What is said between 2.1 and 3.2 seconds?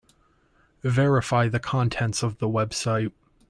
of the website.